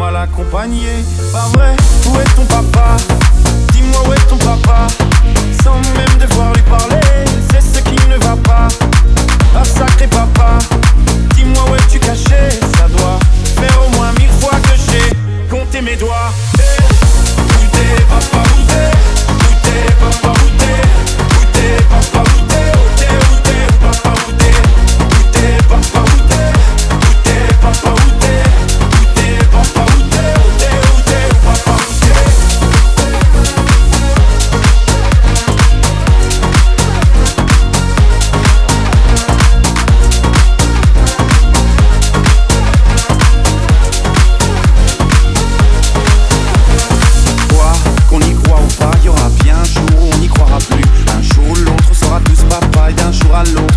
[0.00, 1.04] mal accompagné.
[1.30, 2.96] Pas vrai, où est ton papa?
[3.72, 4.86] Dis-moi où est ton papa?
[5.62, 6.39] Sans même devoir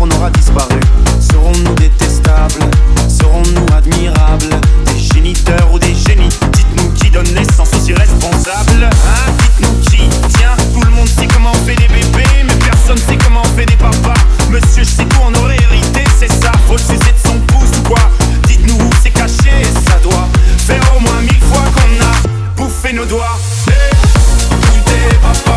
[0.00, 0.80] on aura disparu.
[1.20, 2.64] Serons-nous détestables?
[3.08, 4.60] Serons-nous admirables?
[4.86, 6.28] Des géniteurs ou des génies?
[6.52, 9.32] Dites-nous qui donne naissance aux irresponsables Hein?
[9.38, 13.18] Dites-nous qui Tiens, tout le monde sait comment on fait des bébés, mais personne sait
[13.22, 14.14] comment on fait des papas.
[14.50, 16.52] Monsieur, je sais tout, on aurait hérité, c'est ça.
[16.66, 18.10] Faut le de son pouce ou quoi?
[18.46, 20.28] Dites-nous où c'est caché, ça doit
[20.66, 23.38] faire au moins mille fois qu'on a bouffé nos doigts.
[23.68, 23.74] Hey,
[24.54, 25.56] où papa,